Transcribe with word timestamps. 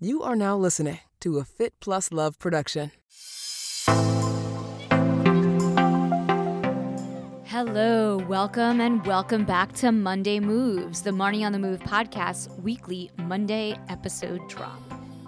You 0.00 0.22
are 0.22 0.36
now 0.36 0.56
listening 0.56 1.00
to 1.18 1.38
a 1.38 1.44
Fit 1.44 1.74
Plus 1.80 2.12
Love 2.12 2.38
production. 2.38 2.92
Hello, 7.46 8.18
welcome, 8.28 8.80
and 8.80 9.04
welcome 9.04 9.44
back 9.44 9.72
to 9.72 9.90
Monday 9.90 10.38
Moves, 10.38 11.02
the 11.02 11.10
Marni 11.10 11.44
on 11.44 11.50
the 11.50 11.58
Move 11.58 11.80
podcast 11.80 12.62
weekly 12.62 13.10
Monday 13.16 13.76
episode 13.88 14.48
drop. 14.48 14.80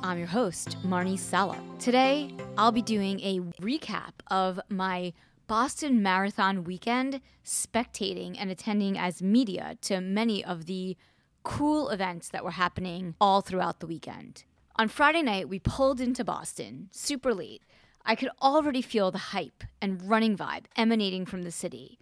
I'm 0.04 0.19
your 0.19 0.29
host, 0.29 0.77
Marni 0.85 1.19
Sala. 1.19 1.61
Today, 1.81 2.33
I'll 2.57 2.71
be 2.71 2.81
doing 2.81 3.19
a 3.23 3.41
recap 3.61 4.13
of 4.29 4.61
my 4.69 5.13
Boston 5.49 6.01
Marathon 6.01 6.63
weekend, 6.63 7.21
spectating 7.45 8.37
and 8.39 8.53
attending 8.53 8.97
as 8.97 9.21
media 9.21 9.77
to 9.81 10.01
many 10.01 10.45
of 10.45 10.67
the 10.67 10.97
cool 11.43 11.89
events 11.89 12.29
that 12.29 12.45
were 12.45 12.53
happening 12.53 13.17
all 13.21 13.41
throughout 13.41 13.81
the 13.81 13.89
weekend. 13.89 14.45
On 14.77 14.89
Friday 14.89 15.23
night, 15.23 15.49
we 15.49 15.59
pulled 15.59 16.01
into 16.01 16.25
Boston 16.25 16.88
super 16.91 17.34
late. 17.34 17.62
I 18.05 18.15
could 18.15 18.30
already 18.41 18.83
feel 18.83 19.11
the 19.11 19.19
hype 19.19 19.65
and 19.83 20.09
running 20.09 20.37
vibe 20.37 20.65
emanating 20.77 21.27
from 21.27 21.42
the 21.42 21.51
city. 21.51 21.98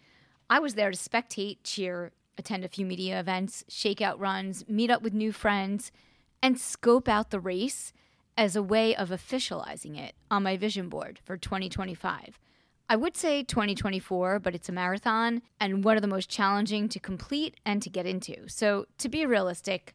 I 0.49 0.61
was 0.61 0.75
there 0.75 0.91
to 0.91 0.97
spectate, 0.97 1.59
cheer, 1.65 2.12
attend 2.37 2.65
a 2.65 2.69
few 2.69 2.87
media 2.87 3.19
events, 3.19 3.65
shakeout 3.69 4.21
runs, 4.21 4.69
meet 4.69 4.91
up 4.91 5.03
with 5.03 5.12
new 5.12 5.33
friends, 5.33 5.91
and 6.43 6.59
scope 6.59 7.09
out 7.09 7.31
the 7.31 7.41
race 7.41 7.93
as 8.37 8.55
a 8.55 8.62
way 8.62 8.95
of 8.95 9.11
officializing 9.11 9.98
it 9.98 10.15
on 10.31 10.45
my 10.45 10.57
vision 10.57 10.89
board 10.89 11.19
for 11.25 11.37
2025. 11.37 12.39
I 12.89 12.97
would 12.97 13.17
say 13.17 13.43
2024, 13.43 14.39
but 14.39 14.55
it's 14.55 14.69
a 14.69 14.73
marathon 14.73 15.43
and 15.61 15.85
one 15.85 15.97
of 15.97 16.03
the 16.03 16.09
most 16.09 16.31
challenging 16.31 16.89
to 16.91 17.01
complete 17.01 17.57
and 17.67 17.83
to 17.83 17.91
get 17.91 18.07
into. 18.07 18.48
So, 18.48 18.87
to 18.98 19.09
be 19.09 19.27
realistic, 19.27 19.95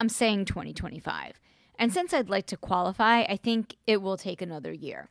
I'm 0.00 0.08
saying 0.08 0.46
2025. 0.46 1.38
And 1.78 1.92
since 1.92 2.12
I'd 2.12 2.28
like 2.28 2.46
to 2.46 2.56
qualify, 2.56 3.22
I 3.22 3.36
think 3.36 3.76
it 3.86 4.02
will 4.02 4.16
take 4.16 4.40
another 4.40 4.72
year. 4.72 5.08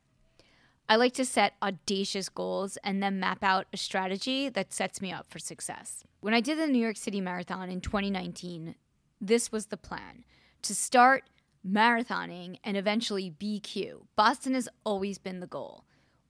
I 0.88 0.96
like 0.96 1.14
to 1.14 1.26
set 1.26 1.54
audacious 1.62 2.28
goals 2.28 2.78
and 2.84 3.02
then 3.02 3.20
map 3.20 3.44
out 3.44 3.68
a 3.72 3.78
strategy 3.78 4.50
that 4.50 4.74
sets 4.74 5.02
me 5.02 5.12
up 5.12 5.30
for 5.30 5.40
success. 5.40 6.04
When 6.20 6.34
I 6.34 6.42
did 6.42 6.58
the 6.58 6.68
New 6.68 6.82
York 6.82 6.98
City 6.98 7.22
Marathon 7.22 7.70
in 7.70 7.80
2019, 7.82 8.76
this 9.20 9.52
was 9.52 9.68
the 9.68 9.78
plan 9.78 10.26
to 10.64 10.76
start 10.76 11.24
marathoning 11.66 12.58
and 12.64 12.76
eventually 12.76 13.32
BQ. 13.32 14.02
Boston 14.16 14.54
has 14.54 14.68
always 14.86 15.18
been 15.18 15.40
the 15.40 15.48
goal. 15.48 15.86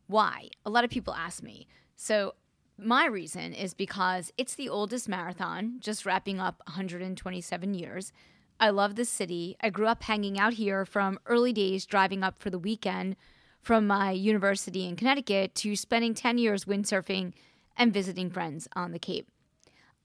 Why? 0.08 0.50
A 0.66 0.70
lot 0.70 0.83
of 0.83 0.89
people 0.89 1.14
ask 1.14 1.42
me. 1.42 1.67
So, 1.95 2.36
my 2.77 3.05
reason 3.05 3.53
is 3.53 3.73
because 3.73 4.31
it's 4.38 4.55
the 4.55 4.70
oldest 4.70 5.08
marathon, 5.08 5.77
just 5.80 6.05
wrapping 6.05 6.39
up 6.39 6.61
127 6.67 7.73
years. 7.73 8.11
I 8.62 8.70
love 8.70 8.95
the 8.95 9.06
city. 9.06 9.58
I 9.59 9.72
grew 9.72 9.88
up 9.88 10.04
hanging 10.04 10.38
out 10.38 10.54
here 10.54 10.86
from 10.86 11.20
early 11.26 11.52
days 11.52 11.88
driving 11.88 12.23
up 12.23 12.40
for 12.40 12.52
the 12.52 12.59
weekend 12.59 13.16
from 13.59 13.88
my 13.88 14.12
university 14.12 14.88
in 14.88 14.95
Connecticut 14.95 15.56
to 15.56 15.76
spending 15.76 16.14
10 16.14 16.38
years 16.38 16.66
windsurfing 16.66 17.34
and 17.76 17.92
visiting 17.92 18.30
friends 18.30 18.67
on 18.76 18.92
the 18.92 19.00
Cape. 19.00 19.28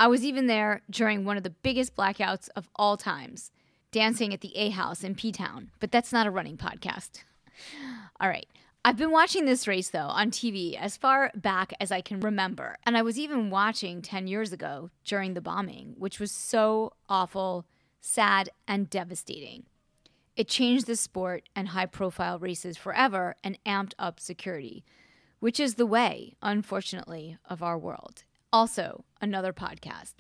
I 0.01 0.09
was 0.09 0.25
even 0.25 0.47
there 0.47 0.81
during 0.89 1.27
one 1.27 1.37
of 1.37 1.43
the 1.43 1.51
biggest 1.51 1.95
blackouts 1.95 2.49
of 2.57 2.71
all 2.77 2.97
times, 2.97 3.51
dancing 3.93 4.33
at 4.33 4.41
the 4.41 4.57
A 4.57 4.71
House 4.71 5.05
in 5.05 5.15
P 5.15 5.33
Town, 5.33 5.71
but 5.79 5.93
that's 5.93 6.13
not 6.13 6.27
a 6.27 6.31
running 6.31 6.57
podcast. 6.57 7.25
All 8.21 8.29
right. 8.29 8.47
I've 8.87 8.97
been 8.97 9.11
watching 9.11 9.45
this 9.45 9.67
race 9.67 9.91
though 9.91 9.99
on 9.99 10.31
TV 10.31 10.79
as 10.79 10.97
far 10.97 11.31
back 11.35 11.75
as 11.81 11.91
I 11.93 12.01
can 12.01 12.21
remember. 12.21 12.77
And 12.85 12.97
I 12.97 13.03
was 13.03 13.19
even 13.19 13.51
watching 13.51 14.01
10 14.01 14.29
years 14.29 14.53
ago 14.53 14.91
during 15.05 15.35
the 15.35 15.41
bombing, 15.43 15.95
which 15.99 16.21
was 16.21 16.31
so 16.31 16.93
awful, 17.09 17.67
sad, 18.01 18.51
and 18.67 18.89
devastating. 18.91 19.65
It 20.37 20.49
changed 20.49 20.87
the 20.87 20.97
sport 20.97 21.49
and 21.57 21.69
high 21.69 21.87
profile 21.87 22.39
races 22.39 22.77
forever 22.77 23.37
and 23.43 23.59
amped 23.65 23.95
up 23.99 24.21
security, 24.21 24.85
which 25.41 25.59
is 25.59 25.75
the 25.75 25.87
way, 25.87 26.37
unfortunately, 26.43 27.39
of 27.49 27.63
our 27.63 27.79
world. 27.79 28.25
Also, 28.53 29.05
another 29.21 29.53
podcast. 29.53 30.15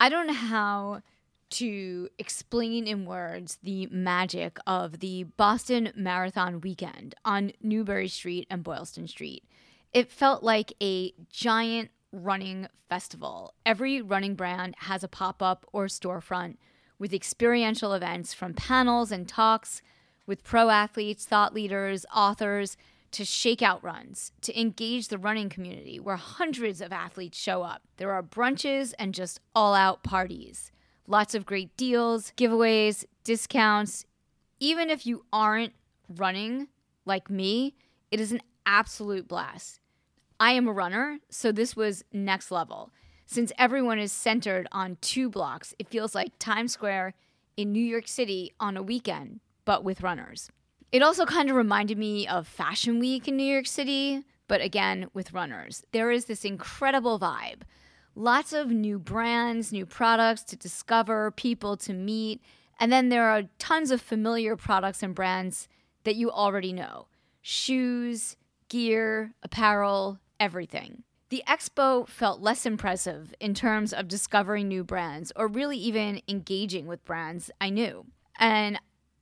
I 0.00 0.08
don't 0.08 0.26
know 0.26 0.32
how 0.32 1.02
to 1.50 2.08
explain 2.18 2.86
in 2.86 3.04
words 3.04 3.58
the 3.62 3.86
magic 3.90 4.58
of 4.66 5.00
the 5.00 5.24
Boston 5.24 5.92
Marathon 5.94 6.62
weekend 6.62 7.14
on 7.24 7.52
Newbury 7.60 8.08
Street 8.08 8.46
and 8.48 8.64
Boylston 8.64 9.06
Street. 9.06 9.44
It 9.92 10.10
felt 10.10 10.42
like 10.42 10.72
a 10.82 11.12
giant 11.30 11.90
running 12.10 12.68
festival. 12.88 13.52
Every 13.66 14.00
running 14.00 14.34
brand 14.34 14.74
has 14.78 15.04
a 15.04 15.08
pop 15.08 15.42
up 15.42 15.66
or 15.72 15.86
storefront 15.86 16.56
with 17.02 17.12
experiential 17.12 17.94
events 17.94 18.32
from 18.32 18.54
panels 18.54 19.10
and 19.10 19.26
talks 19.26 19.82
with 20.24 20.44
pro 20.44 20.70
athletes, 20.70 21.24
thought 21.24 21.52
leaders, 21.52 22.06
authors 22.14 22.76
to 23.10 23.24
shakeout 23.24 23.82
runs 23.82 24.30
to 24.40 24.58
engage 24.58 25.08
the 25.08 25.18
running 25.18 25.48
community 25.48 25.98
where 25.98 26.14
hundreds 26.14 26.80
of 26.80 26.92
athletes 26.92 27.36
show 27.36 27.64
up. 27.64 27.82
There 27.96 28.12
are 28.12 28.22
brunches 28.22 28.94
and 29.00 29.12
just 29.12 29.40
all 29.52 29.74
out 29.74 30.04
parties. 30.04 30.70
Lots 31.08 31.34
of 31.34 31.44
great 31.44 31.76
deals, 31.76 32.32
giveaways, 32.36 33.04
discounts. 33.24 34.04
Even 34.60 34.88
if 34.88 35.04
you 35.04 35.24
aren't 35.32 35.72
running 36.08 36.68
like 37.04 37.28
me, 37.28 37.74
it 38.12 38.20
is 38.20 38.30
an 38.30 38.42
absolute 38.64 39.26
blast. 39.26 39.80
I 40.38 40.52
am 40.52 40.68
a 40.68 40.72
runner, 40.72 41.18
so 41.28 41.50
this 41.50 41.74
was 41.74 42.04
next 42.12 42.52
level. 42.52 42.92
Since 43.26 43.52
everyone 43.58 43.98
is 43.98 44.12
centered 44.12 44.68
on 44.72 44.98
two 45.00 45.30
blocks, 45.30 45.74
it 45.78 45.88
feels 45.88 46.14
like 46.14 46.38
Times 46.38 46.72
Square 46.72 47.14
in 47.56 47.72
New 47.72 47.84
York 47.84 48.08
City 48.08 48.52
on 48.60 48.76
a 48.76 48.82
weekend, 48.82 49.40
but 49.64 49.84
with 49.84 50.02
runners. 50.02 50.50
It 50.90 51.02
also 51.02 51.24
kind 51.24 51.48
of 51.48 51.56
reminded 51.56 51.96
me 51.96 52.26
of 52.26 52.46
Fashion 52.46 52.98
Week 52.98 53.26
in 53.26 53.36
New 53.36 53.50
York 53.50 53.66
City, 53.66 54.24
but 54.48 54.60
again 54.60 55.08
with 55.14 55.32
runners. 55.32 55.84
There 55.92 56.10
is 56.10 56.26
this 56.26 56.44
incredible 56.44 57.18
vibe 57.18 57.62
lots 58.14 58.52
of 58.52 58.70
new 58.70 58.98
brands, 58.98 59.72
new 59.72 59.86
products 59.86 60.42
to 60.44 60.56
discover, 60.56 61.30
people 61.30 61.76
to 61.78 61.92
meet. 61.92 62.42
And 62.78 62.92
then 62.92 63.08
there 63.08 63.28
are 63.28 63.44
tons 63.58 63.90
of 63.90 64.00
familiar 64.00 64.56
products 64.56 65.02
and 65.02 65.14
brands 65.14 65.68
that 66.04 66.16
you 66.16 66.30
already 66.30 66.72
know 66.72 67.06
shoes, 67.40 68.36
gear, 68.68 69.34
apparel, 69.42 70.18
everything. 70.38 71.02
The 71.32 71.42
expo 71.48 72.06
felt 72.06 72.42
less 72.42 72.66
impressive 72.66 73.34
in 73.40 73.54
terms 73.54 73.94
of 73.94 74.06
discovering 74.06 74.68
new 74.68 74.84
brands 74.84 75.32
or 75.34 75.48
really 75.48 75.78
even 75.78 76.20
engaging 76.28 76.86
with 76.86 77.06
brands 77.06 77.50
I 77.58 77.70
knew. 77.70 78.04
And 78.38 78.78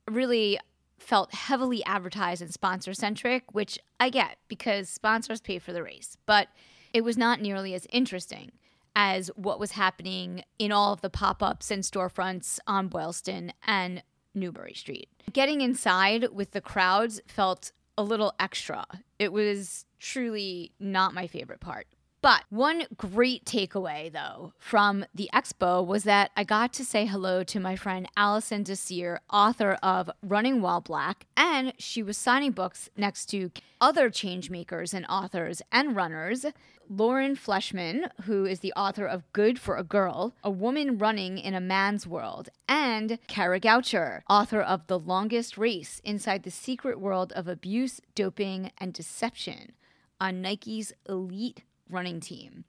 really 0.09 0.59
felt 0.98 1.32
heavily 1.32 1.84
advertised 1.84 2.43
and 2.43 2.53
sponsor 2.53 2.94
centric, 2.94 3.54
which 3.54 3.78
I 4.00 4.10
get 4.10 4.38
because 4.48 4.88
sponsors 4.88 5.41
pay 5.41 5.60
for 5.60 5.72
the 5.72 5.84
race. 5.84 6.16
But 6.26 6.48
it 6.93 7.03
was 7.03 7.16
not 7.16 7.41
nearly 7.41 7.75
as 7.75 7.87
interesting 7.93 8.50
as 8.97 9.28
what 9.37 9.60
was 9.60 9.71
happening 9.71 10.42
in 10.59 10.72
all 10.72 10.92
of 10.92 11.03
the 11.03 11.10
pop 11.10 11.44
ups 11.44 11.71
and 11.71 11.84
storefronts 11.84 12.59
on 12.66 12.88
Boylston 12.88 13.53
and 13.65 14.03
Newbury 14.34 14.75
Street. 14.75 15.09
Getting 15.32 15.60
inside 15.60 16.27
with 16.32 16.50
the 16.50 16.60
crowds 16.60 17.21
felt 17.28 17.71
a 17.97 18.03
little 18.03 18.34
extra. 18.41 18.84
It 19.21 19.32
was 19.32 19.84
truly 20.00 20.72
not 20.81 21.15
my 21.15 21.28
favorite 21.28 21.60
part. 21.60 21.87
But 22.22 22.44
one 22.50 22.84
great 22.98 23.47
takeaway, 23.47 24.12
though, 24.12 24.53
from 24.58 25.06
the 25.14 25.31
expo 25.32 25.86
was 25.86 26.04
that 26.04 26.31
I 26.36 26.44
got 26.44 26.70
to 26.75 26.84
say 26.84 27.06
hello 27.06 27.42
to 27.44 27.58
my 27.58 27.76
friend 27.76 28.06
Alison 28.14 28.62
Désir, 28.62 29.20
author 29.31 29.78
of 29.82 30.10
Running 30.22 30.60
While 30.60 30.82
Black, 30.82 31.25
and 31.34 31.72
she 31.78 32.03
was 32.03 32.19
signing 32.19 32.50
books 32.50 32.91
next 32.94 33.26
to 33.30 33.50
other 33.80 34.10
changemakers 34.10 34.92
and 34.92 35.06
authors 35.09 35.62
and 35.72 35.97
runners. 35.97 36.44
Lauren 36.91 37.36
Fleshman, 37.36 38.10
who 38.25 38.44
is 38.44 38.60
the 38.60 38.75
author 38.75 39.06
of 39.06 39.32
Good 39.32 39.59
for 39.59 39.76
a 39.76 39.84
Girl, 39.84 40.34
A 40.44 40.50
Woman 40.50 40.98
Running 40.98 41.38
in 41.38 41.54
a 41.54 41.60
Man's 41.60 42.06
World, 42.06 42.50
and 42.69 43.19
Kara 43.28 43.60
Goucher, 43.60 44.22
author 44.28 44.60
of 44.60 44.86
The 44.88 44.98
Longest 44.98 45.56
Race 45.56 46.03
Inside 46.04 46.42
the 46.42 46.50
Secret 46.50 47.00
World 47.00 47.33
of 47.33 47.48
Abuse, 47.48 48.03
Doping, 48.15 48.72
and 48.77 48.92
Deception 48.92 49.72
on 50.21 50.42
Nike's 50.42 50.92
Elite 51.09 51.62
running 51.91 52.21
team. 52.21 52.65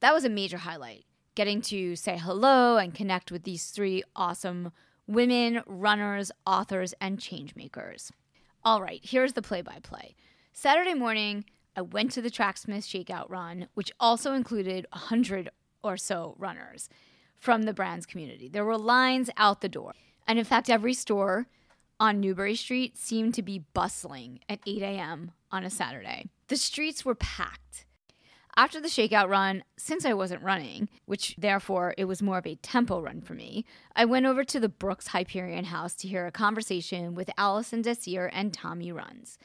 That 0.00 0.14
was 0.14 0.24
a 0.24 0.30
major 0.30 0.58
highlight, 0.58 1.04
getting 1.34 1.60
to 1.62 1.96
say 1.96 2.18
hello 2.18 2.76
and 2.76 2.94
connect 2.94 3.30
with 3.30 3.44
these 3.44 3.66
three 3.66 4.02
awesome 4.14 4.72
women, 5.06 5.62
runners, 5.66 6.30
authors, 6.46 6.94
and 7.00 7.18
changemakers. 7.18 8.10
All 8.64 8.82
right, 8.82 9.00
here's 9.02 9.32
the 9.32 9.42
play 9.42 9.62
by 9.62 9.78
play. 9.82 10.14
Saturday 10.52 10.94
morning, 10.94 11.44
I 11.76 11.82
went 11.82 12.10
to 12.12 12.22
the 12.22 12.30
Tracksmith 12.30 12.84
Shakeout 12.84 13.30
Run, 13.30 13.68
which 13.74 13.92
also 14.00 14.34
included 14.34 14.86
100 14.92 15.50
or 15.82 15.96
so 15.96 16.34
runners 16.38 16.88
from 17.38 17.62
the 17.62 17.72
brand's 17.72 18.06
community. 18.06 18.48
There 18.48 18.64
were 18.64 18.76
lines 18.76 19.30
out 19.36 19.60
the 19.60 19.68
door. 19.68 19.92
And 20.26 20.38
in 20.38 20.44
fact, 20.44 20.68
every 20.68 20.94
store 20.94 21.46
on 22.00 22.20
Newbury 22.20 22.56
Street 22.56 22.98
seemed 22.98 23.34
to 23.34 23.42
be 23.42 23.64
bustling 23.74 24.40
at 24.48 24.60
8 24.66 24.82
a.m. 24.82 25.32
on 25.50 25.64
a 25.64 25.70
Saturday. 25.70 26.26
The 26.48 26.56
streets 26.56 27.04
were 27.04 27.14
packed. 27.14 27.86
After 28.58 28.80
the 28.80 28.88
shakeout 28.88 29.28
run, 29.28 29.62
since 29.76 30.04
I 30.04 30.14
wasn't 30.14 30.42
running, 30.42 30.88
which 31.06 31.36
therefore 31.38 31.94
it 31.96 32.06
was 32.06 32.20
more 32.20 32.38
of 32.38 32.46
a 32.46 32.56
tempo 32.56 33.00
run 33.00 33.20
for 33.20 33.34
me, 33.34 33.64
I 33.94 34.04
went 34.04 34.26
over 34.26 34.42
to 34.42 34.58
the 34.58 34.68
Brooks 34.68 35.06
Hyperion 35.06 35.66
house 35.66 35.94
to 35.94 36.08
hear 36.08 36.26
a 36.26 36.32
conversation 36.32 37.14
with 37.14 37.30
Alison 37.38 37.84
Désir 37.84 38.28
and 38.32 38.52
Tommy 38.52 38.90
Runs. 38.90 39.38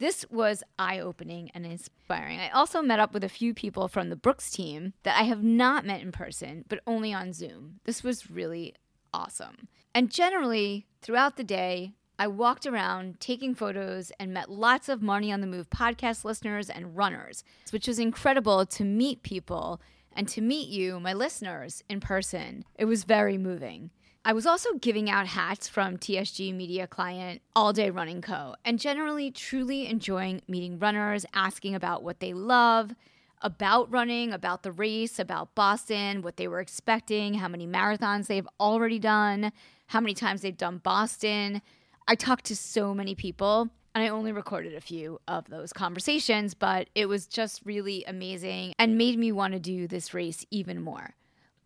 This 0.00 0.26
was 0.28 0.64
eye 0.76 0.98
opening 0.98 1.52
and 1.54 1.64
inspiring. 1.64 2.40
I 2.40 2.48
also 2.48 2.82
met 2.82 2.98
up 2.98 3.14
with 3.14 3.22
a 3.22 3.28
few 3.28 3.54
people 3.54 3.86
from 3.86 4.10
the 4.10 4.16
Brooks 4.16 4.50
team 4.50 4.92
that 5.04 5.16
I 5.16 5.22
have 5.22 5.44
not 5.44 5.86
met 5.86 6.00
in 6.00 6.10
person, 6.10 6.64
but 6.68 6.80
only 6.84 7.12
on 7.14 7.32
Zoom. 7.32 7.78
This 7.84 8.02
was 8.02 8.28
really 8.28 8.74
awesome. 9.14 9.68
And 9.94 10.10
generally, 10.10 10.88
throughout 11.00 11.36
the 11.36 11.44
day, 11.44 11.94
I 12.20 12.26
walked 12.26 12.66
around 12.66 13.20
taking 13.20 13.54
photos 13.54 14.10
and 14.18 14.34
met 14.34 14.50
lots 14.50 14.88
of 14.88 14.98
Marni 15.00 15.32
on 15.32 15.40
the 15.40 15.46
Move 15.46 15.70
podcast 15.70 16.24
listeners 16.24 16.68
and 16.68 16.96
runners, 16.96 17.44
which 17.70 17.86
was 17.86 18.00
incredible 18.00 18.66
to 18.66 18.82
meet 18.82 19.22
people 19.22 19.80
and 20.12 20.26
to 20.30 20.40
meet 20.40 20.68
you, 20.68 20.98
my 20.98 21.12
listeners, 21.12 21.84
in 21.88 22.00
person. 22.00 22.64
It 22.76 22.86
was 22.86 23.04
very 23.04 23.38
moving. 23.38 23.90
I 24.24 24.32
was 24.32 24.46
also 24.46 24.74
giving 24.74 25.08
out 25.08 25.28
hats 25.28 25.68
from 25.68 25.96
TSG 25.96 26.52
Media 26.52 26.88
client 26.88 27.40
All 27.54 27.72
Day 27.72 27.88
Running 27.88 28.20
Co. 28.20 28.56
and 28.64 28.80
generally 28.80 29.30
truly 29.30 29.86
enjoying 29.86 30.42
meeting 30.48 30.80
runners, 30.80 31.24
asking 31.34 31.76
about 31.76 32.02
what 32.02 32.18
they 32.18 32.32
love, 32.32 32.96
about 33.42 33.92
running, 33.92 34.32
about 34.32 34.64
the 34.64 34.72
race, 34.72 35.20
about 35.20 35.54
Boston, 35.54 36.22
what 36.22 36.36
they 36.36 36.48
were 36.48 36.58
expecting, 36.58 37.34
how 37.34 37.46
many 37.46 37.68
marathons 37.68 38.26
they've 38.26 38.48
already 38.58 38.98
done, 38.98 39.52
how 39.86 40.00
many 40.00 40.14
times 40.14 40.42
they've 40.42 40.56
done 40.56 40.78
Boston, 40.78 41.62
I 42.10 42.14
talked 42.14 42.46
to 42.46 42.56
so 42.56 42.94
many 42.94 43.14
people 43.14 43.68
and 43.94 44.02
I 44.02 44.08
only 44.08 44.32
recorded 44.32 44.74
a 44.74 44.80
few 44.80 45.20
of 45.28 45.50
those 45.50 45.74
conversations, 45.74 46.54
but 46.54 46.88
it 46.94 47.04
was 47.04 47.26
just 47.26 47.60
really 47.66 48.02
amazing 48.06 48.72
and 48.78 48.96
made 48.96 49.18
me 49.18 49.30
want 49.30 49.52
to 49.52 49.60
do 49.60 49.86
this 49.86 50.14
race 50.14 50.46
even 50.50 50.80
more. 50.80 51.14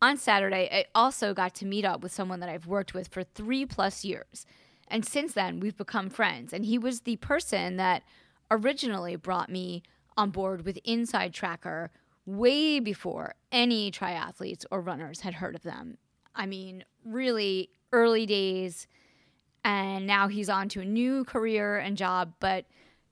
On 0.00 0.16
Saturday, 0.16 0.68
I 0.72 0.86
also 0.96 1.32
got 1.32 1.54
to 1.56 1.64
meet 1.64 1.84
up 1.84 2.02
with 2.02 2.10
someone 2.10 2.40
that 2.40 2.48
I've 2.48 2.66
worked 2.66 2.92
with 2.92 3.06
for 3.06 3.22
three 3.22 3.64
plus 3.64 4.04
years. 4.04 4.44
And 4.88 5.04
since 5.04 5.32
then, 5.32 5.60
we've 5.60 5.76
become 5.76 6.10
friends. 6.10 6.52
And 6.52 6.64
he 6.64 6.76
was 6.76 7.02
the 7.02 7.16
person 7.16 7.76
that 7.76 8.02
originally 8.50 9.14
brought 9.14 9.48
me 9.48 9.84
on 10.16 10.30
board 10.30 10.64
with 10.64 10.82
InsideTracker 10.82 11.90
way 12.26 12.80
before 12.80 13.36
any 13.52 13.92
triathletes 13.92 14.64
or 14.72 14.80
runners 14.80 15.20
had 15.20 15.34
heard 15.34 15.54
of 15.54 15.62
them. 15.62 15.98
I 16.34 16.46
mean, 16.46 16.84
really 17.04 17.70
early 17.92 18.26
days 18.26 18.88
and 19.64 20.06
now 20.06 20.28
he's 20.28 20.48
on 20.48 20.68
to 20.70 20.80
a 20.80 20.84
new 20.84 21.24
career 21.24 21.78
and 21.78 21.96
job. 21.96 22.34
But 22.40 22.66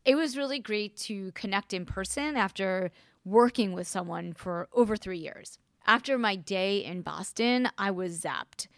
it 0.04 0.14
was 0.14 0.36
really 0.36 0.58
great 0.58 0.96
to 0.98 1.32
connect 1.32 1.72
in 1.72 1.84
person 1.84 2.36
after 2.36 2.90
working 3.24 3.72
with 3.72 3.86
someone 3.86 4.32
for 4.32 4.68
over 4.72 4.96
three 4.96 5.18
years. 5.18 5.58
After 5.86 6.18
my 6.18 6.36
day 6.36 6.84
in 6.84 7.02
Boston, 7.02 7.68
I 7.76 7.90
was 7.90 8.20
zapped. 8.20 8.68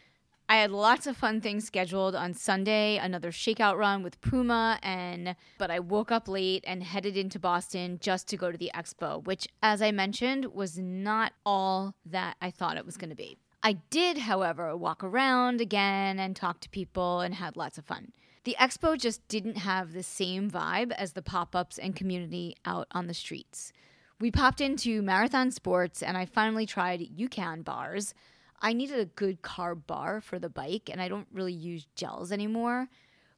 I 0.49 0.57
had 0.57 0.71
lots 0.71 1.07
of 1.07 1.17
fun 1.17 1.41
things 1.41 1.65
scheduled 1.65 2.15
on 2.15 2.35
Sunday, 2.35 2.99
another 2.99 3.31
shakeout 3.31 3.79
run 3.79 4.03
with 4.03 4.21
Puma, 4.21 4.79
and 4.83 5.35
but 5.57 5.71
I 5.71 5.79
woke 5.79 6.13
up 6.13 6.29
late 6.29 6.63
and 6.67 6.83
headed 6.83 7.17
into 7.17 7.39
Boston 7.39 7.99
just 8.03 8.29
to 8.29 8.37
go 8.37 8.53
to 8.53 8.59
the 8.59 8.71
expo, 8.75 9.25
which 9.25 9.49
as 9.63 9.81
I 9.81 9.93
mentioned 9.93 10.47
was 10.47 10.79
not 10.79 11.33
all 11.47 11.95
that 12.05 12.37
I 12.43 12.51
thought 12.51 12.77
it 12.77 12.85
was 12.85 12.99
going 12.99 13.11
to 13.11 13.17
be. 13.17 13.39
I 13.65 13.75
did, 13.91 14.19
however, 14.19 14.77
walk 14.77 15.05
around 15.05 15.61
again 15.61 16.19
and 16.19 16.35
talk 16.35 16.59
to 16.61 16.69
people 16.69 17.21
and 17.21 17.35
had 17.35 17.57
lots 17.57 17.79
of 17.79 17.85
fun. 17.85 18.13
The 18.45 18.57
expo 18.59 18.99
just 18.99 19.27
didn't 19.29 19.59
have 19.59 19.93
the 19.93 20.03
same 20.03 20.51
vibe 20.51 20.91
as 20.93 21.13
the 21.13 21.23
pop 21.23 21.55
ups 21.55 21.79
and 21.79 21.95
community 21.95 22.57
out 22.65 22.89
on 22.91 23.07
the 23.07 23.15
streets. 23.15 23.73
We 24.19 24.33
popped 24.33 24.61
into 24.61 25.01
Marathon 25.01 25.53
Sports 25.53 26.03
and 26.03 26.17
I 26.17 26.27
finally 26.27 26.67
tried 26.67 27.17
UCAN 27.17 27.63
bars. 27.65 28.15
I 28.61 28.73
needed 28.73 28.99
a 28.99 29.05
good 29.05 29.43
carb 29.43 29.87
bar 29.87 30.21
for 30.21 30.41
the 30.41 30.49
bike 30.49 30.91
and 30.91 31.01
I 31.01 31.07
don't 31.07 31.29
really 31.33 31.53
use 31.53 31.87
gels 31.95 32.33
anymore. 32.33 32.89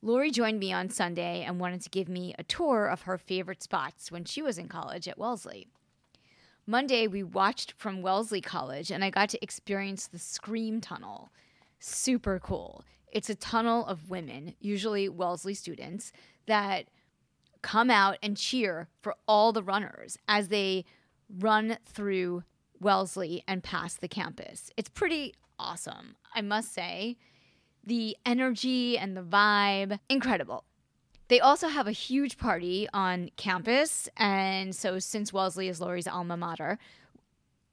Lori 0.00 0.31
joined 0.31 0.59
me 0.59 0.73
on 0.73 0.88
Sunday 0.88 1.43
and 1.43 1.61
wanted 1.61 1.82
to 1.82 1.91
give 1.91 2.09
me 2.09 2.35
a 2.38 2.44
tour 2.44 2.87
of 2.87 3.03
her 3.03 3.19
favorite 3.19 3.62
spots 3.62 4.11
when 4.11 4.25
she 4.25 4.41
was 4.41 4.56
in 4.56 4.69
college 4.69 5.06
at 5.06 5.19
Wellesley. 5.19 5.69
Monday, 6.66 7.06
we 7.06 7.22
watched 7.22 7.72
from 7.76 8.00
Wellesley 8.00 8.40
College, 8.40 8.90
and 8.90 9.05
I 9.05 9.11
got 9.11 9.28
to 9.31 9.43
experience 9.43 10.06
the 10.06 10.19
Scream 10.19 10.81
Tunnel. 10.81 11.31
Super 11.78 12.38
cool. 12.38 12.84
It's 13.12 13.28
a 13.28 13.34
tunnel 13.34 13.84
of 13.84 14.08
women, 14.08 14.55
usually 14.61 15.11
Wellesley 15.11 15.52
students, 15.52 16.11
that 16.46 16.87
come 17.61 17.90
out 17.90 18.16
and 18.22 18.37
cheer 18.37 18.88
for 19.02 19.14
all 19.28 19.52
the 19.52 19.62
runners 19.62 20.16
as 20.26 20.49
they 20.49 20.87
run 21.38 21.76
through 21.84 22.44
Wellesley 22.81 23.44
and 23.46 23.62
past 23.62 24.00
the 24.00 24.08
campus. 24.08 24.70
It's 24.78 24.88
pretty 24.88 25.34
awesome, 25.58 26.16
I 26.34 26.40
must 26.40 26.72
say. 26.72 27.19
The 27.87 28.16
energy 28.25 28.96
and 28.96 29.14
the 29.14 29.22
vibe, 29.22 29.99
incredible. 30.08 30.64
They 31.29 31.41
also 31.41 31.69
have 31.69 31.87
a 31.87 31.93
huge 31.93 32.37
party 32.37 32.87
on 32.93 33.31
campus. 33.37 34.09
And 34.17 34.75
so, 34.75 34.99
since 34.99 35.32
Wellesley 35.32 35.69
is 35.69 35.81
Lori's 35.81 36.06
alma 36.06 36.37
mater, 36.37 36.79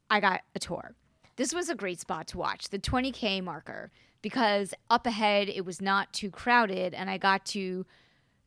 I 0.09 0.19
got 0.19 0.41
a 0.55 0.59
tour. 0.59 0.95
This 1.35 1.53
was 1.53 1.69
a 1.69 1.75
great 1.75 1.99
spot 1.99 2.27
to 2.27 2.37
watch, 2.37 2.69
the 2.69 2.79
20K 2.79 3.43
marker, 3.43 3.91
because 4.21 4.73
up 4.89 5.05
ahead 5.05 5.49
it 5.49 5.65
was 5.65 5.81
not 5.81 6.13
too 6.13 6.29
crowded 6.29 6.93
and 6.93 7.09
I 7.09 7.17
got 7.17 7.45
to 7.47 7.85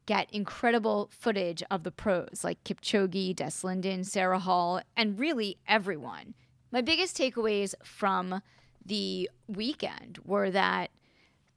get 0.06 0.30
incredible 0.30 1.10
footage 1.10 1.62
of 1.70 1.82
the 1.82 1.90
pros 1.90 2.42
like 2.44 2.62
Kipchoge, 2.64 3.34
Des 3.34 3.66
Linden, 3.66 4.04
Sarah 4.04 4.38
Hall, 4.38 4.80
and 4.96 5.18
really 5.18 5.56
everyone. 5.66 6.34
My 6.70 6.82
biggest 6.82 7.16
takeaways 7.16 7.74
from 7.82 8.42
the 8.84 9.30
weekend 9.48 10.18
were 10.24 10.50
that 10.50 10.90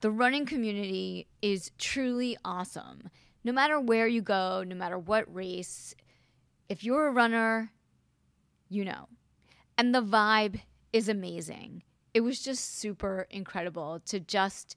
the 0.00 0.10
running 0.10 0.46
community 0.46 1.26
is 1.42 1.70
truly 1.76 2.36
awesome 2.44 3.10
no 3.48 3.54
matter 3.54 3.80
where 3.80 4.06
you 4.06 4.20
go, 4.20 4.62
no 4.62 4.74
matter 4.74 4.98
what 4.98 5.34
race, 5.34 5.94
if 6.68 6.84
you're 6.84 7.06
a 7.06 7.10
runner, 7.10 7.72
you 8.68 8.84
know. 8.84 9.08
And 9.78 9.94
the 9.94 10.02
vibe 10.02 10.60
is 10.92 11.08
amazing. 11.08 11.82
It 12.12 12.20
was 12.20 12.44
just 12.44 12.78
super 12.78 13.26
incredible 13.30 14.02
to 14.04 14.20
just 14.20 14.76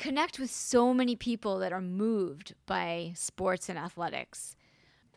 connect 0.00 0.40
with 0.40 0.50
so 0.50 0.92
many 0.92 1.14
people 1.14 1.60
that 1.60 1.72
are 1.72 1.80
moved 1.80 2.56
by 2.66 3.12
sports 3.14 3.68
and 3.68 3.78
athletics. 3.78 4.56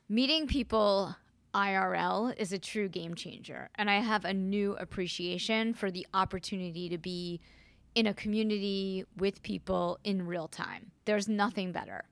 Meeting 0.07 0.45
people 0.45 1.15
IRL 1.55 2.37
is 2.37 2.53
a 2.53 2.59
true 2.59 2.87
game 2.87 3.15
changer, 3.15 3.71
and 3.73 3.89
I 3.89 3.95
have 3.95 4.25
a 4.25 4.33
new 4.33 4.75
appreciation 4.75 5.73
for 5.73 5.89
the 5.89 6.05
opportunity 6.13 6.87
to 6.89 6.99
be 6.99 7.41
in 7.95 8.05
a 8.05 8.13
community 8.13 9.05
with 9.17 9.41
people 9.41 9.97
in 10.03 10.27
real 10.27 10.47
time. 10.47 10.91
There's 11.05 11.27
nothing 11.27 11.71
better 11.71 12.03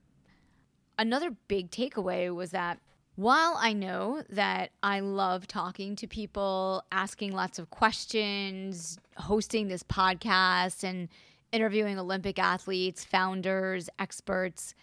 another 1.02 1.32
big 1.48 1.72
takeaway 1.72 2.34
was 2.34 2.52
that 2.52 2.80
while 3.16 3.58
I 3.60 3.74
know 3.74 4.24
that 4.30 4.70
I 4.84 5.00
love 5.00 5.48
talking 5.48 5.96
to 5.98 6.08
people, 6.08 6.84
asking 6.92 7.34
lots 7.34 7.60
of 7.60 7.72
questions, 7.72 9.00
hosting 9.18 9.68
this 9.68 9.84
podcast, 9.84 10.84
and 10.84 11.10
interviewing 11.52 12.00
Olympic 12.00 12.40
athletes, 12.40 13.04
founders, 13.04 13.90
experts, 14.00 14.76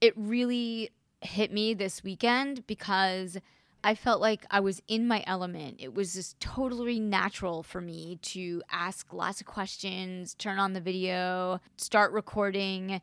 it 0.00 0.14
really 0.16 0.90
hit 1.20 1.52
me 1.52 1.74
this 1.74 2.02
weekend 2.02 2.66
because 2.66 3.36
I 3.82 3.94
felt 3.94 4.20
like 4.20 4.46
I 4.50 4.60
was 4.60 4.80
in 4.88 5.08
my 5.08 5.24
element. 5.26 5.76
It 5.80 5.94
was 5.94 6.14
just 6.14 6.38
totally 6.38 7.00
natural 7.00 7.62
for 7.62 7.80
me 7.80 8.18
to 8.22 8.62
ask 8.70 9.12
lots 9.12 9.40
of 9.40 9.46
questions, 9.46 10.34
turn 10.34 10.58
on 10.58 10.74
the 10.74 10.80
video, 10.80 11.60
start 11.76 12.12
recording, 12.12 13.00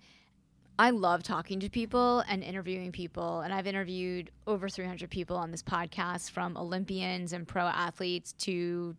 I 0.80 0.92
love 0.92 1.24
talking 1.24 1.60
to 1.62 1.70
people 1.70 2.24
and 2.28 2.44
interviewing 2.44 2.92
people. 2.92 3.40
And 3.40 3.52
I've 3.52 3.66
interviewed 3.66 4.30
over 4.46 4.70
300 4.70 5.10
people 5.10 5.36
on 5.36 5.50
this 5.50 5.64
podcast 5.64 6.30
from 6.30 6.56
Olympians 6.56 7.34
and 7.34 7.48
pro 7.48 7.64
athletes 7.64 8.34
to 8.40 8.96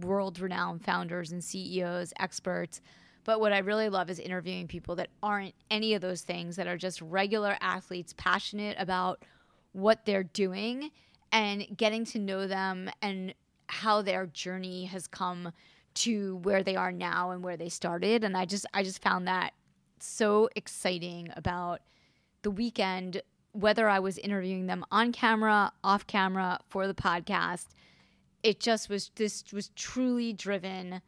world 0.00 0.40
renowned 0.40 0.84
founders 0.84 1.30
and 1.30 1.42
CEOs, 1.42 2.12
experts. 2.18 2.80
But 3.24 3.38
what 3.38 3.52
I 3.52 3.58
really 3.58 3.88
love 3.88 4.10
is 4.10 4.18
interviewing 4.18 4.66
people 4.66 4.96
that 4.96 5.08
aren't 5.22 5.54
any 5.70 5.94
of 5.94 6.00
those 6.02 6.22
things, 6.22 6.56
that 6.56 6.66
are 6.66 6.76
just 6.76 7.00
regular 7.00 7.56
athletes, 7.60 8.12
passionate 8.16 8.76
about 8.80 9.24
what 9.72 10.04
they're 10.04 10.24
doing 10.24 10.90
and 11.30 11.64
getting 11.76 12.04
to 12.06 12.18
know 12.18 12.48
them 12.48 12.90
and 13.02 13.34
how 13.68 14.02
their 14.02 14.26
journey 14.26 14.86
has 14.86 15.06
come 15.06 15.52
to 15.92 16.36
where 16.38 16.64
they 16.64 16.74
are 16.74 16.90
now 16.90 17.30
and 17.30 17.44
where 17.44 17.56
they 17.56 17.68
started. 17.68 18.24
And 18.24 18.36
I 18.36 18.46
just 18.46 18.66
I 18.74 18.82
just 18.82 19.00
found 19.00 19.28
that 19.28 19.52
so 20.02 20.48
exciting 20.54 21.30
about 21.36 21.80
the 22.42 22.50
weekend, 22.50 23.22
whether 23.52 23.88
I 23.88 23.98
was 23.98 24.18
interviewing 24.18 24.66
them 24.66 24.84
on 24.90 25.12
camera, 25.12 25.72
off 25.82 26.06
camera, 26.06 26.60
for 26.68 26.86
the 26.86 26.94
podcast. 26.94 27.66
It 28.42 28.60
just 28.60 28.88
was, 28.88 29.10
this 29.16 29.44
was 29.52 29.70
truly 29.70 30.32
driven 30.32 31.02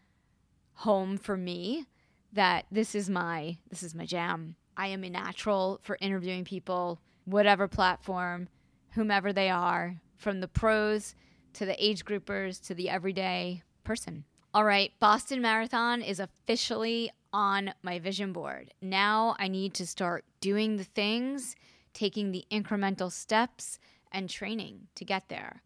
home 0.75 1.17
for 1.17 1.37
me 1.37 1.87
that 2.33 2.67
this 2.71 2.95
is 2.95 3.11
my 3.11 3.59
this 3.69 3.83
is 3.83 3.95
my 3.95 4.07
jam. 4.07 4.57
I 4.77 4.89
am 4.89 5.05
a 5.05 5.11
natural 5.11 5.81
for 5.83 5.99
interviewing 6.01 6.45
people, 6.45 7.01
whatever 7.25 7.69
platform, 7.69 8.49
whomever 8.93 9.33
they 9.33 9.51
are, 9.51 10.01
from 10.17 10.41
the 10.41 10.49
pros 10.49 11.15
to 11.55 11.67
the 11.67 11.85
age 11.85 12.05
groupers 12.05 12.61
to 12.67 12.75
the 12.75 12.89
everyday 12.89 13.63
person. 13.85 14.25
All 14.55 14.65
right, 14.65 14.93
Boston 14.99 15.43
Marathon 15.43 16.01
is 16.03 16.21
officially 16.21 17.11
on 17.33 17.75
my 17.83 17.99
vision 17.99 18.33
board. 18.33 18.73
Now 18.81 19.37
I 19.39 19.49
need 19.49 19.75
to 19.75 19.87
start 19.87 20.25
doing 20.41 20.77
the 20.77 20.85
things, 20.85 21.57
taking 21.95 22.31
the 22.31 22.45
incremental 22.51 23.11
steps, 23.11 23.79
and 24.11 24.29
training 24.29 24.89
to 24.95 25.05
get 25.05 25.29
there. 25.29 25.63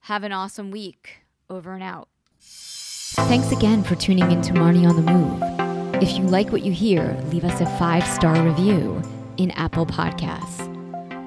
Have 0.00 0.22
an 0.24 0.32
awesome 0.32 0.70
week. 0.70 1.22
Over 1.50 1.72
and 1.72 1.82
out. 1.82 2.08
Thanks 2.40 3.50
again 3.52 3.82
for 3.82 3.94
tuning 3.94 4.30
in 4.30 4.42
to 4.42 4.52
Marni 4.52 4.86
on 4.86 4.96
the 4.96 5.12
Move. 5.12 6.02
If 6.02 6.16
you 6.16 6.24
like 6.24 6.52
what 6.52 6.62
you 6.62 6.72
hear, 6.72 7.18
leave 7.30 7.44
us 7.44 7.60
a 7.60 7.66
five 7.78 8.06
star 8.06 8.40
review 8.42 9.02
in 9.38 9.50
Apple 9.52 9.86
Podcasts. 9.86 10.66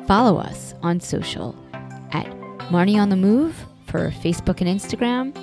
Follow 0.07 0.37
us 0.37 0.73
on 0.83 0.99
social 0.99 1.55
at 2.11 2.27
Marni 2.69 2.97
on 2.97 3.09
the 3.09 3.15
Move 3.15 3.65
for 3.85 4.11
Facebook 4.11 4.61
and 4.61 4.69
Instagram, 4.69 5.35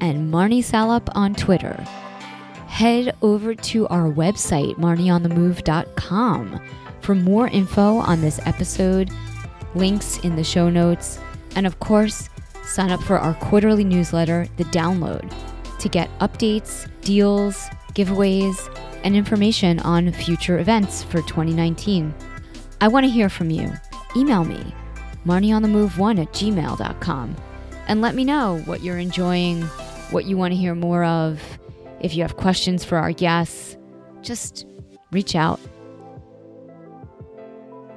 and 0.00 0.32
Marni 0.32 0.62
Salup 0.64 1.08
on 1.14 1.34
Twitter. 1.34 1.84
Head 2.80 3.14
over 3.20 3.54
to 3.54 3.86
our 3.88 4.10
website, 4.10 4.76
marnionthemove.com, 4.76 6.60
for 7.02 7.14
more 7.14 7.46
info 7.48 7.96
on 7.98 8.22
this 8.22 8.40
episode, 8.46 9.10
links 9.74 10.18
in 10.20 10.34
the 10.34 10.42
show 10.42 10.70
notes, 10.70 11.18
and 11.56 11.66
of 11.66 11.78
course, 11.78 12.30
sign 12.64 12.90
up 12.90 13.02
for 13.02 13.18
our 13.18 13.34
quarterly 13.34 13.84
newsletter, 13.84 14.48
The 14.56 14.64
Download, 14.64 15.30
to 15.78 15.88
get 15.90 16.08
updates, 16.20 16.88
deals, 17.02 17.68
giveaways, 17.92 18.74
and 19.04 19.14
information 19.14 19.78
on 19.80 20.10
future 20.12 20.58
events 20.58 21.02
for 21.02 21.20
2019. 21.20 22.14
I 22.80 22.88
want 22.88 23.04
to 23.04 23.10
hear 23.10 23.28
from 23.28 23.50
you. 23.50 23.70
Email 24.16 24.44
me, 24.44 24.74
marnionthemove1 25.26 26.22
at 26.22 26.32
gmail.com, 26.32 27.36
and 27.88 28.00
let 28.00 28.14
me 28.14 28.24
know 28.24 28.62
what 28.64 28.82
you're 28.82 28.96
enjoying, 28.96 29.64
what 30.12 30.24
you 30.24 30.38
want 30.38 30.52
to 30.52 30.56
hear 30.56 30.74
more 30.74 31.04
of. 31.04 31.42
If 32.00 32.14
you 32.14 32.22
have 32.22 32.36
questions 32.36 32.84
for 32.84 32.96
our 32.98 33.12
guests, 33.12 33.76
just 34.22 34.66
reach 35.12 35.34
out. 35.34 35.60